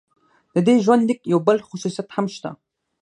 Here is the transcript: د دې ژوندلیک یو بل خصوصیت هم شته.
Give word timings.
د 0.53 0.55
دې 0.67 0.75
ژوندلیک 0.85 1.19
یو 1.31 1.39
بل 1.47 1.57
خصوصیت 1.67 2.07
هم 2.15 2.25
شته. 2.35 2.49